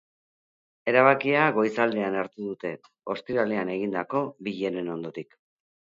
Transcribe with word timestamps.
Erabakia 0.93 1.43
goizaldean 1.57 2.17
hartu 2.21 2.47
dute, 2.47 2.73
ostiralean 3.17 3.73
egindako 3.77 4.23
bileren 4.49 4.91
ondotik. 4.99 5.39